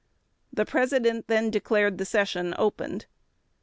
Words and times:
The 0.51 0.65
President 0.65 1.27
then 1.27 1.51
declared 1.51 1.99
the 1.99 2.05
session 2.05 2.55
opened. 2.57 3.05